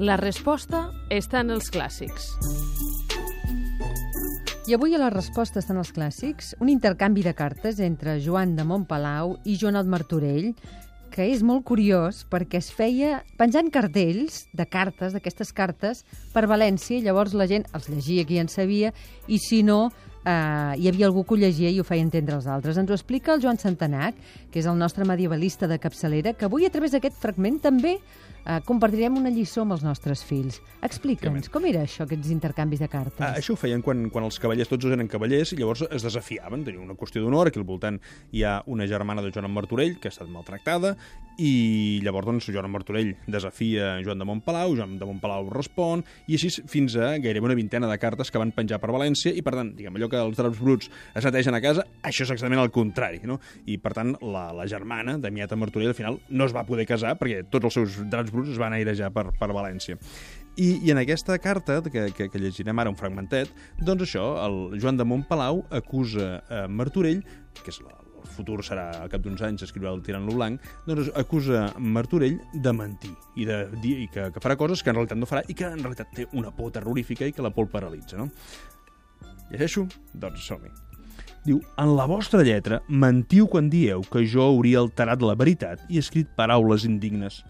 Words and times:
La 0.00 0.14
resposta 0.16 0.86
està 1.12 1.42
en 1.44 1.50
els 1.52 1.66
clàssics. 1.68 2.30
I 4.64 4.72
avui 4.72 4.94
a 4.96 5.00
la 5.02 5.10
resposta 5.12 5.60
estan 5.60 5.76
els 5.76 5.90
clàssics, 5.92 6.54
un 6.64 6.70
intercanvi 6.72 7.20
de 7.26 7.34
cartes 7.36 7.82
entre 7.84 8.14
Joan 8.24 8.54
de 8.56 8.64
Montpalau 8.64 9.34
i 9.44 9.58
Joan 9.60 9.76
el 9.76 9.90
Martorell, 9.92 10.54
que 11.12 11.26
és 11.28 11.42
molt 11.44 11.66
curiós 11.68 12.22
perquè 12.32 12.62
es 12.62 12.70
feia 12.72 13.18
penjant 13.36 13.68
cartells 13.74 14.46
de 14.56 14.64
cartes, 14.64 15.12
d'aquestes 15.12 15.52
cartes, 15.52 16.06
per 16.32 16.46
València, 16.48 16.96
i 16.96 17.04
llavors 17.04 17.36
la 17.36 17.50
gent 17.50 17.68
els 17.76 17.92
llegia 17.92 18.24
qui 18.24 18.40
en 18.40 18.48
sabia, 18.48 18.94
i 19.28 19.36
si 19.36 19.60
no, 19.66 19.90
eh, 20.24 20.74
hi 20.76 20.88
havia 20.88 21.06
algú 21.08 21.24
que 21.24 21.34
ho 21.34 21.40
llegia 21.40 21.70
i 21.70 21.80
ho 21.80 21.86
feia 21.86 22.04
entendre 22.04 22.36
als 22.36 22.48
altres. 22.50 22.78
Ens 22.80 22.90
ho 22.90 22.96
explica 22.96 23.34
el 23.34 23.42
Joan 23.42 23.60
Santanac, 23.60 24.18
que 24.50 24.60
és 24.60 24.68
el 24.68 24.78
nostre 24.78 25.06
medievalista 25.08 25.68
de 25.70 25.78
capçalera, 25.78 26.34
que 26.34 26.48
avui 26.48 26.66
a 26.66 26.72
través 26.72 26.92
d'aquest 26.96 27.16
fragment 27.20 27.60
també 27.62 27.98
eh, 27.98 28.60
compartirem 28.66 29.16
una 29.20 29.32
lliçó 29.32 29.64
amb 29.64 29.76
els 29.76 29.84
nostres 29.86 30.24
fills. 30.26 30.60
Explica'ns, 30.86 31.50
com 31.52 31.66
era 31.68 31.84
això, 31.86 32.06
aquests 32.06 32.32
intercanvis 32.32 32.82
de 32.84 32.90
cartes? 32.92 33.20
Ah, 33.20 33.34
això 33.38 33.54
ho 33.54 33.60
feien 33.60 33.82
quan, 33.84 34.08
quan 34.12 34.26
els 34.26 34.40
cavallers 34.42 34.70
tots 34.70 34.88
eren 34.90 35.08
cavallers 35.10 35.54
i 35.54 35.60
llavors 35.60 35.84
es 35.88 36.06
desafiaven, 36.06 36.64
tenien 36.66 36.84
una 36.84 36.98
qüestió 36.98 37.24
d'honor, 37.24 37.50
aquí 37.50 37.60
al 37.60 37.68
voltant 37.68 38.00
hi 38.32 38.44
ha 38.44 38.60
una 38.66 38.88
germana 38.90 39.24
de 39.24 39.32
Joan 39.34 39.50
Martorell 39.52 39.98
que 40.00 40.08
ha 40.08 40.14
estat 40.14 40.30
maltractada 40.32 40.96
i 41.40 42.00
llavors 42.04 42.28
doncs, 42.28 42.48
Joan 42.52 42.68
Martorell 42.72 43.14
desafia 43.30 43.94
Joan 44.04 44.20
de 44.20 44.26
Montpalau, 44.28 44.74
Joan 44.76 44.98
de 45.00 45.08
Montpalau 45.08 45.48
respon 45.52 46.04
i 46.28 46.36
així 46.36 46.50
fins 46.68 46.96
a 47.00 47.14
gairebé 47.22 47.48
una 47.48 47.56
vintena 47.56 47.88
de 47.88 47.98
cartes 48.02 48.30
que 48.30 48.40
van 48.40 48.52
penjar 48.56 48.80
per 48.82 48.92
València 48.92 49.32
i 49.32 49.44
per 49.44 49.54
tant, 49.56 49.72
diguem, 49.76 49.96
allò 49.96 50.09
que 50.10 50.20
els 50.20 50.38
draps 50.38 50.60
bruts 50.60 50.90
es 51.16 51.26
netegen 51.26 51.56
a 51.56 51.62
casa, 51.64 51.86
això 52.02 52.24
és 52.24 52.32
exactament 52.32 52.62
el 52.62 52.72
contrari, 52.74 53.22
no? 53.28 53.38
I 53.66 53.78
per 53.82 53.94
tant, 53.96 54.16
la, 54.20 54.48
la 54.56 54.66
germana 54.70 55.16
d'Amiata 55.20 55.58
Martorell 55.60 55.92
al 55.92 55.98
final 55.98 56.20
no 56.28 56.48
es 56.48 56.56
va 56.56 56.66
poder 56.68 56.88
casar 56.88 57.16
perquè 57.20 57.44
tots 57.50 57.70
els 57.70 57.78
seus 57.80 58.00
draps 58.10 58.34
bruts 58.34 58.52
es 58.54 58.60
van 58.60 58.76
airejar 58.76 59.12
per, 59.14 59.30
per 59.38 59.50
València. 59.54 59.98
I, 60.60 60.80
I 60.84 60.90
en 60.92 61.00
aquesta 61.00 61.38
carta, 61.38 61.78
que, 61.86 62.10
que, 62.16 62.28
que 62.28 62.42
llegirem 62.42 62.82
ara 62.82 62.90
un 62.90 62.98
fragmentet, 62.98 63.52
doncs 63.80 64.08
això, 64.08 64.26
el 64.44 64.80
Joan 64.82 64.98
de 64.98 65.06
Montpalau 65.06 65.64
acusa 65.70 66.40
a 66.50 66.66
Martorell, 66.68 67.22
que 67.62 67.70
és 67.72 67.78
la, 67.84 67.94
el 68.20 68.28
futur 68.34 68.60
serà 68.66 68.88
al 69.04 69.10
cap 69.12 69.22
d'uns 69.24 69.40
anys 69.46 69.64
escriurà 69.66 69.92
el 69.94 70.02
Tirant-lo 70.04 70.34
Blanc, 70.36 70.66
doncs 70.88 71.10
acusa 71.18 71.68
Martorell 71.78 72.38
de 72.52 72.74
mentir 72.76 73.12
i 73.40 73.46
de 73.48 73.62
dir 73.80 73.96
i 74.04 74.08
que, 74.12 74.28
que 74.34 74.42
farà 74.42 74.58
coses 74.60 74.82
que 74.82 74.92
en 74.92 75.00
realitat 75.00 75.20
no 75.20 75.28
farà 75.30 75.44
i 75.48 75.56
que 75.56 75.68
en 75.68 75.80
realitat 75.80 76.12
té 76.16 76.26
una 76.36 76.52
por 76.54 76.72
terrorífica 76.74 77.28
i 77.28 77.32
que 77.36 77.44
la 77.44 77.54
por 77.54 77.70
paralitza, 77.72 78.18
no? 78.20 78.28
Llegeixo? 79.50 79.86
Doncs 80.14 80.46
som-hi. 80.46 80.70
Diu, 81.46 81.60
en 81.80 81.94
la 81.96 82.04
vostra 82.04 82.42
lletra 82.44 82.82
mentiu 82.88 83.46
quan 83.48 83.70
dieu 83.72 84.02
que 84.12 84.26
jo 84.28 84.44
hauria 84.44 84.82
alterat 84.82 85.22
la 85.24 85.36
veritat 85.38 85.80
i 85.88 85.98
escrit 85.98 86.28
paraules 86.36 86.84
indignes. 86.84 87.40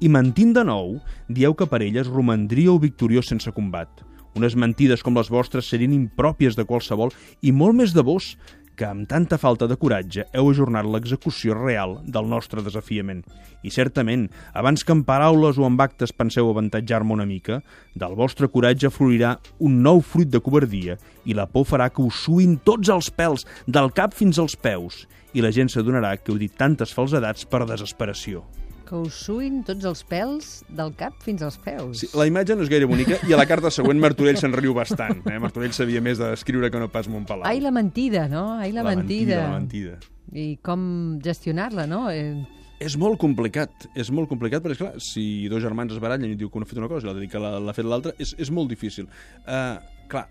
I 0.00 0.08
mentint 0.08 0.54
de 0.56 0.62
nou, 0.64 0.94
dieu 1.28 1.52
que 1.54 1.66
per 1.68 1.82
elles 1.84 2.08
romandríeu 2.08 2.78
victoriós 2.80 3.28
sense 3.28 3.50
combat. 3.52 3.90
Unes 4.38 4.54
mentides 4.54 5.02
com 5.02 5.16
les 5.18 5.28
vostres 5.28 5.66
serien 5.66 5.92
impròpies 5.92 6.54
de 6.56 6.64
qualsevol 6.64 7.10
i 7.42 7.50
molt 7.50 7.74
més 7.76 7.92
de 7.92 8.04
vos, 8.06 8.36
que 8.80 8.86
amb 8.88 9.04
tanta 9.04 9.36
falta 9.36 9.66
de 9.68 9.76
coratge 9.76 10.22
heu 10.32 10.46
ajornat 10.48 10.86
l'execució 10.88 11.52
real 11.52 11.98
del 12.14 12.30
nostre 12.32 12.62
desafiament. 12.64 13.18
I 13.60 13.68
certament, 13.74 14.22
abans 14.56 14.86
que 14.86 14.94
en 14.96 15.02
paraules 15.04 15.58
o 15.60 15.66
amb 15.68 15.82
actes 15.84 16.14
penseu 16.16 16.48
avantatjar-me 16.48 17.12
una 17.12 17.26
mica, 17.28 17.58
del 17.92 18.16
vostre 18.16 18.48
coratge 18.48 18.88
florirà 18.88 19.34
un 19.60 19.82
nou 19.84 20.00
fruit 20.00 20.32
de 20.32 20.40
covardia 20.40 20.96
i 21.28 21.36
la 21.36 21.44
por 21.44 21.68
farà 21.68 21.90
que 21.92 22.00
us 22.06 22.22
suïn 22.24 22.56
tots 22.64 22.88
els 22.88 23.12
pèls, 23.12 23.44
del 23.68 23.92
cap 23.92 24.16
fins 24.16 24.40
als 24.40 24.56
peus, 24.56 25.04
i 25.36 25.44
la 25.44 25.52
gent 25.52 25.68
s'adonarà 25.68 26.16
que 26.16 26.32
heu 26.32 26.40
dit 26.40 26.56
tantes 26.56 26.96
falsedats 26.96 27.44
per 27.44 27.66
desesperació 27.68 28.46
que 28.90 28.98
us 28.98 29.16
suïn 29.28 29.60
tots 29.66 29.86
els 29.86 30.02
pèls 30.10 30.46
del 30.74 30.90
cap 30.98 31.14
fins 31.22 31.44
als 31.46 31.56
peus. 31.62 32.02
Sí, 32.02 32.08
la 32.18 32.26
imatge 32.26 32.56
no 32.58 32.64
és 32.66 32.70
gaire 32.72 32.88
bonica 32.90 33.20
i 33.28 33.34
a 33.34 33.38
la 33.38 33.46
carta 33.46 33.70
següent 33.70 34.00
Martorell 34.02 34.40
se'n 34.40 34.56
riu 34.56 34.74
bastant. 34.74 35.22
Eh? 35.30 35.38
Martorell 35.42 35.74
sabia 35.76 36.02
més 36.02 36.18
d'escriure 36.18 36.72
que 36.74 36.80
no 36.82 36.90
pas 36.90 37.06
Montpalau. 37.10 37.46
Ai, 37.46 37.62
la 37.62 37.70
mentida, 37.74 38.26
no? 38.32 38.48
Ai, 38.58 38.72
la, 38.74 38.82
la 38.82 38.96
mentida. 38.96 39.44
mentida. 39.54 39.94
La 39.94 40.00
mentida. 40.00 40.16
I 40.34 40.58
com 40.66 40.82
gestionar-la, 41.22 41.86
no? 41.90 42.08
Eh... 42.10 42.34
És 42.82 42.96
molt 42.98 43.20
complicat, 43.20 43.86
és 43.94 44.10
molt 44.14 44.30
complicat, 44.30 44.64
perquè, 44.64 44.78
clar, 44.80 44.92
si 45.04 45.46
dos 45.52 45.62
germans 45.62 45.94
es 45.94 46.02
barallen 46.02 46.32
i 46.32 46.38
diu 46.40 46.50
que 46.50 46.58
un 46.58 46.64
ha 46.64 46.70
fet 46.70 46.80
una 46.80 46.88
cosa 46.90 47.04
i 47.04 47.10
l'altre 47.10 47.26
diu 47.26 47.32
que 47.34 47.42
l'ha 47.46 47.76
fet 47.76 47.86
l'altra, 47.86 48.14
és, 48.18 48.34
és 48.40 48.50
molt 48.54 48.72
difícil. 48.72 49.10
Uh, 49.44 49.76
clar, 50.10 50.26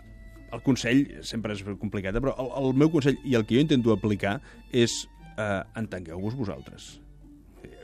el 0.50 0.64
consell 0.66 1.06
sempre 1.24 1.54
és 1.54 1.62
complicat, 1.78 2.16
eh? 2.18 2.24
però 2.24 2.34
el, 2.42 2.50
el 2.60 2.74
meu 2.82 2.90
consell, 2.92 3.16
i 3.24 3.38
el 3.38 3.46
que 3.46 3.56
jo 3.56 3.62
intento 3.62 3.94
aplicar, 3.94 4.40
és 4.74 5.04
uh, 5.36 5.62
entengueu-vos 5.78 6.36
vosaltres 6.36 6.96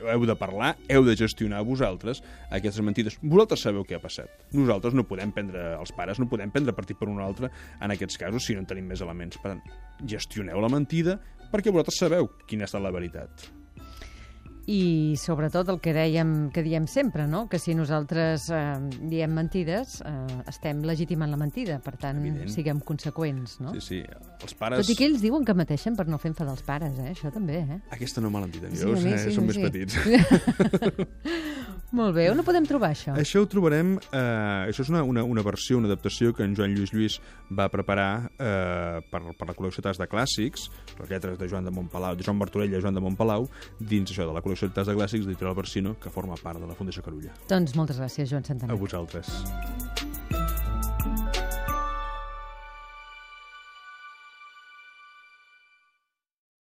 heu 0.01 0.25
de 0.29 0.35
parlar, 0.39 0.75
heu 0.91 1.05
de 1.07 1.15
gestionar 1.19 1.63
vosaltres 1.67 2.21
aquestes 2.49 2.83
mentides. 2.85 3.19
Vosaltres 3.21 3.65
sabeu 3.67 3.85
què 3.87 3.97
ha 3.97 4.03
passat. 4.03 4.31
Nosaltres 4.55 4.97
no 4.97 5.07
podem 5.09 5.33
prendre, 5.35 5.73
els 5.79 5.93
pares 5.97 6.21
no 6.21 6.29
podem 6.29 6.53
prendre 6.53 6.75
partit 6.77 6.99
per 6.99 7.09
un 7.11 7.21
altre 7.23 7.51
en 7.81 7.93
aquests 7.95 8.19
casos 8.21 8.45
si 8.45 8.55
no 8.55 8.63
en 8.63 8.69
tenim 8.69 8.87
més 8.89 9.03
elements. 9.05 9.39
Per 9.41 9.55
tant, 9.55 9.63
gestioneu 10.05 10.61
la 10.63 10.71
mentida 10.71 11.19
perquè 11.51 11.71
vosaltres 11.71 12.03
sabeu 12.03 12.31
quina 12.47 12.67
ha 12.67 12.71
estat 12.71 12.83
la 12.83 12.91
veritat 12.93 13.56
i 14.67 15.15
sobretot 15.15 15.69
el 15.71 15.79
que 15.79 15.93
dèiem 15.95 16.49
que 16.51 16.61
diem 16.65 16.87
sempre, 16.91 17.23
no? 17.27 17.45
que 17.47 17.59
si 17.59 17.71
nosaltres 17.75 18.49
eh, 18.51 18.63
diem 19.07 19.31
mentides, 19.31 20.01
eh, 20.03 20.41
estem 20.51 20.81
legitimant 20.87 21.31
la 21.31 21.39
mentida, 21.39 21.79
per 21.83 21.95
tant, 21.95 22.19
Evident. 22.19 22.51
siguem 22.51 22.81
conseqüents. 22.83 23.61
No? 23.63 23.71
Sí, 23.77 23.83
sí, 23.85 24.01
els 24.43 24.57
pares... 24.59 24.83
Tot 24.83 24.91
i 24.91 24.97
que 24.99 25.07
ells 25.07 25.23
diuen 25.23 25.47
que 25.47 25.55
mateixen 25.55 25.95
per 25.95 26.07
no 26.11 26.19
fer 26.19 26.33
enfadar 26.33 26.57
els 26.57 26.65
pares, 26.67 26.99
eh? 26.99 27.13
això 27.15 27.31
també. 27.31 27.61
Eh? 27.63 27.79
Aquesta 27.95 28.23
no 28.23 28.33
me 28.33 28.43
l'han 28.43 28.51
dit, 28.51 28.67
sí, 28.73 28.83
veus? 28.83 28.99
Sí, 29.05 29.15
eh? 29.15 29.31
Som 29.37 29.47
sí. 29.47 29.63
més 29.63 29.71
petits. 29.71 29.95
Molt 31.95 32.17
bé, 32.17 32.25
on 32.27 32.39
ho 32.39 32.43
podem 32.43 32.65
trobar, 32.67 32.89
això? 32.91 33.13
Això 33.15 33.39
ho 33.43 33.47
trobarem... 33.47 33.93
Eh, 34.11 34.67
això 34.67 34.83
és 34.83 34.89
una, 34.91 35.05
una, 35.07 35.23
una 35.23 35.43
versió, 35.45 35.77
una 35.79 35.87
adaptació 35.87 36.33
que 36.35 36.43
en 36.43 36.55
Joan 36.57 36.75
Lluís 36.75 36.91
Lluís 36.91 37.15
va 37.47 37.69
preparar 37.71 38.27
eh, 38.35 38.99
per, 39.07 39.21
per 39.39 39.47
la 39.47 39.55
col·lecció 39.55 39.85
Tas 39.85 40.01
de 40.01 40.07
Clàssics, 40.11 40.67
les 40.99 41.13
lletres 41.13 41.39
de 41.39 41.47
Joan 41.47 41.69
de 41.69 41.71
Montpalau, 41.71 42.17
de 42.19 42.27
Joan 42.27 42.41
Martorell 42.41 42.75
i 42.75 42.81
Joan 42.83 42.99
de 42.99 43.03
Montpalau, 43.05 43.47
dins 43.79 44.11
això 44.11 44.27
de 44.27 44.35
la 44.35 44.43
col·lecció 44.43 44.67
Tas 44.75 44.91
de 44.91 44.97
Clàssics 44.99 45.29
d'Editorial 45.29 45.55
Barsino, 45.55 45.95
que 46.03 46.11
forma 46.11 46.35
part 46.43 46.59
de 46.59 46.67
la 46.67 46.75
Fundació 46.75 47.05
Carulla. 47.05 47.31
Doncs 47.47 47.77
moltes 47.79 48.03
gràcies, 48.03 48.27
Joan 48.33 48.43
Santana. 48.43 48.75
A 48.75 48.81
vosaltres. 48.83 49.31